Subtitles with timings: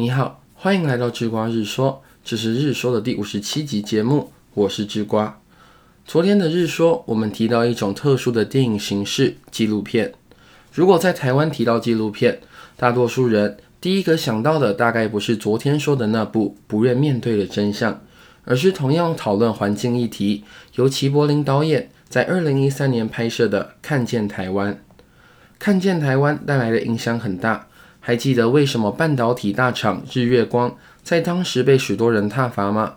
[0.00, 5.40] 你好，欢迎来到智瓜日说，这是日说的第五十七集节目，我是智瓜。
[6.06, 10.14] 昨天的日说，我们提到一种特殊的电影形式——纪录片。
[10.72, 12.38] 如果在台湾提到纪录片，
[12.76, 17.92] 大多数人第一个想到的大概不是昨天说的那部《不愿面对的真相》，
[18.44, 20.44] 而是同样讨论环境议题，
[20.76, 24.72] 由齐柏林导演在二零一三年拍摄的《看见台湾》。
[25.58, 27.66] 《看见台湾》带来的影响很大。
[28.08, 32.94] 还记得为什么半导体大厂日月光在当时被许多人挞伐吗？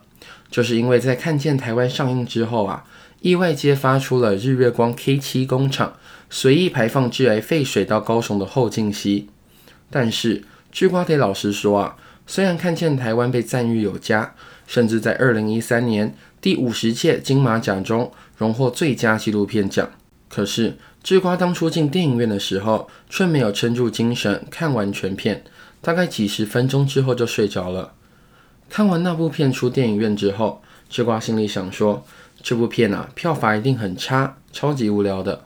[0.50, 2.86] 就是因为在《看见台湾》上映之后啊，
[3.20, 5.98] 意外揭发出了日月光 K7 工厂
[6.30, 9.28] 随意排放致癌废水到高雄的后劲息。
[9.90, 14.34] 但是，巨瓜得老实说啊，虽然《看见台湾》被赞誉有加，
[14.66, 19.92] 甚至在二零一三年第五十届金马奖中荣获最佳纪录片奖，
[20.30, 20.78] 可是。
[21.04, 25.44] 智瓜当初进电影院的时候，却没有撑住精神看完全片，
[25.82, 27.94] 大概几十分钟之后就睡着了。
[28.70, 32.06] 看完那部片出电影院之后，智瓜心里想说：
[32.42, 35.46] 这部片啊，票房一定很差，超级无聊的。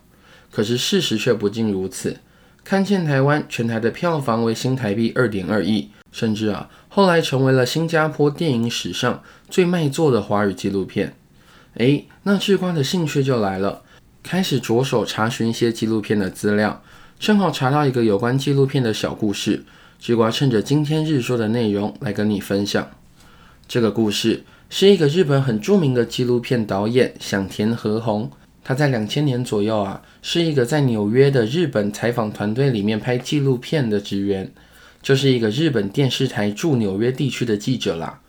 [0.51, 2.17] 可是事实却不尽如此。
[2.63, 11.15] 看见台湾全台的票房为新台币二点二亿，甚至啊，后来成为了新加坡电影史上最卖座的华语纪录片。
[11.75, 13.83] 诶，那智瓜的兴趣就来了。
[14.25, 16.81] 开始着手查询一些纪录片的资料，
[17.19, 19.63] 正好查到一个有关纪录片的小故事，
[19.99, 22.89] 只管趁着今天日说的内容来跟你分享。
[23.67, 28.31] 这个故事是一个日本很著名的纪录片导演响田和宏，
[28.63, 34.51] 他在两千年左右啊，是一个在纽约的日本采访团队里面拍纪录片的职员，
[35.03, 38.21] 就是一个日本电视台驻纽约地区的记者啦。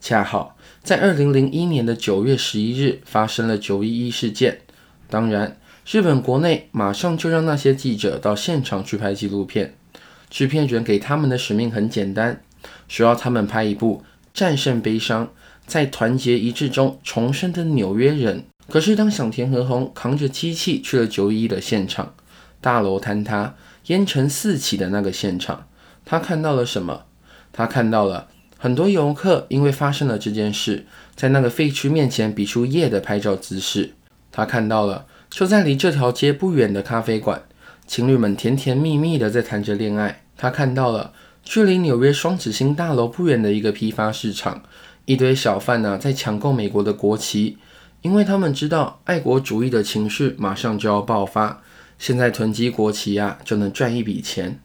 [0.00, 4.60] 恰好在二零零一年的九月十一日发生了九一一事件。
[5.12, 9.74] 当然，日本国内马上就让那些记者到现场去拍纪录片。
[10.30, 12.40] 制片人给他们的使命很简单，
[12.88, 14.02] 说要他们拍一部
[14.32, 15.28] 战胜悲伤，
[15.66, 18.44] 在团结一致中重生的纽约人。
[18.70, 22.14] 可是，当小田和宏扛着机器去了九一一的现场，
[22.62, 23.54] 大楼坍塌、
[23.88, 25.68] 烟尘四起的那个现场，
[26.06, 27.04] 他看到了什么？
[27.52, 33.92] 他看到了很多游客因为发生了这件事，在那个废墟面前比出耶的拍照姿势。
[34.32, 37.42] 他看到了，就在离这条街不远的咖啡馆，
[37.86, 40.24] 情侣们甜甜蜜蜜的在谈着恋爱。
[40.36, 41.12] 他看到了，
[41.44, 44.62] 距离纽约双子星大楼不远的一个批发市场，
[45.04, 47.58] 一堆小贩呢在抢购美国的国旗，
[48.00, 51.62] 因为他们知道爱国主义的情绪马上就要爆发，
[51.98, 54.58] 现在囤积国旗呀就能赚一笔钱。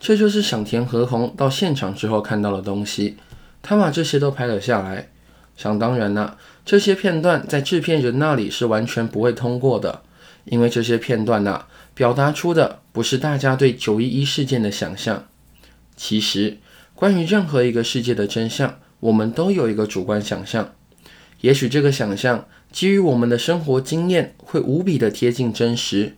[0.00, 3.16] 这就是小田和宏到现场之后看到的东西，
[3.60, 5.10] 他把这些都拍了下来。
[5.58, 10.02] 想当然啦，这些片段在制片人那里是完全不会通过的，
[10.44, 11.64] 因为这些片段呐，
[11.94, 15.26] 表达出的不是大家对九一一事件的想象。
[15.96, 16.58] 其实，
[16.94, 20.72] 关于任何一个世界的真相，我们都有一个主观想象。
[21.40, 26.14] 也许这个想象基于我们的生活经验，会无比的贴近真实。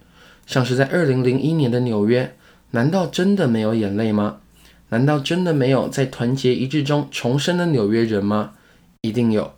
[0.46, 2.36] 像是在二零零一年的纽约，
[2.72, 4.40] 难道真的没有眼泪吗？
[4.90, 8.52] 难道真的没有在团结一致中重生的纽约人吗？
[9.02, 9.54] 一定有，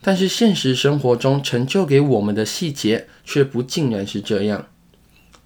[0.00, 4.68] 但是现实生活中成就给我们的细节却不尽然是这样。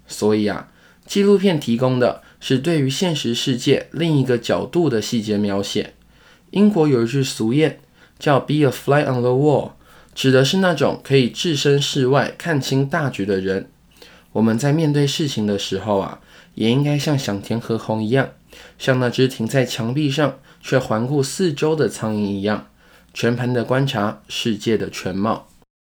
[0.06, 0.68] 所以啊，
[1.06, 5.94] 纪录片提供的是对于现实世界另一个角度的细节描写。
[6.50, 7.76] 英国有一句俗谚
[8.18, 9.70] 叫 “Be a fly on the wall”，
[10.14, 13.70] 指的是那种可以置身事外看清大局的人。
[14.32, 16.20] 我们在面对事情的时候啊，
[16.54, 18.28] 也应该像想田和宏一样，
[18.78, 22.66] 像那只停在墙壁上却环顾四周的苍蝇一样。
[23.20, 25.47] 全盘的观察世界的全貌。